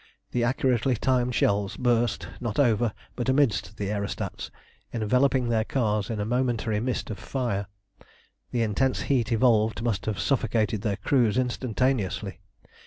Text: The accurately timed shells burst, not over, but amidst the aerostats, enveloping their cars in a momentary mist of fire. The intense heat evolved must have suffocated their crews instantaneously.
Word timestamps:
The 0.31 0.43
accurately 0.43 0.95
timed 0.95 1.35
shells 1.35 1.77
burst, 1.77 2.27
not 2.39 2.57
over, 2.57 2.91
but 3.15 3.29
amidst 3.29 3.77
the 3.77 3.91
aerostats, 3.91 4.49
enveloping 4.91 5.47
their 5.49 5.63
cars 5.63 6.09
in 6.09 6.19
a 6.19 6.25
momentary 6.25 6.79
mist 6.79 7.11
of 7.11 7.19
fire. 7.19 7.67
The 8.49 8.63
intense 8.63 9.01
heat 9.01 9.31
evolved 9.31 9.83
must 9.83 10.07
have 10.07 10.19
suffocated 10.19 10.81
their 10.81 10.97
crews 10.97 11.37
instantaneously. 11.37 12.39